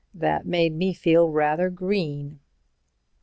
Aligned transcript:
That 0.15 0.47
made 0.47 0.73
me 0.73 0.93
feel 0.93 1.29
rather 1.29 1.69
green." 1.69 2.39